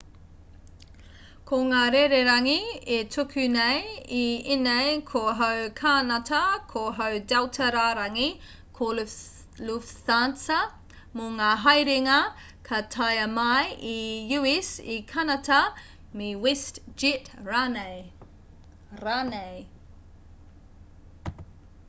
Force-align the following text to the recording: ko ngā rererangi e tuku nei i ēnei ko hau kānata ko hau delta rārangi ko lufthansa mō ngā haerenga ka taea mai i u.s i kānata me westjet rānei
ko 1.49 1.57
ngā 1.71 1.79
rererangi 1.95 2.53
e 2.93 2.95
tuku 3.15 3.43
nei 3.55 3.75
i 4.19 4.21
ēnei 4.55 4.87
ko 5.11 5.19
hau 5.41 5.67
kānata 5.79 6.39
ko 6.71 6.85
hau 7.01 7.19
delta 7.33 7.67
rārangi 7.75 8.25
ko 8.79 8.87
lufthansa 9.01 10.57
mō 11.19 11.29
ngā 11.35 11.51
haerenga 11.67 12.17
ka 12.71 12.81
taea 12.97 13.29
mai 13.37 13.79
i 13.93 14.41
u.s 14.41 14.73
i 14.97 14.99
kānata 15.15 15.61
me 16.23 16.31
westjet 16.47 17.33
rānei 18.99 19.63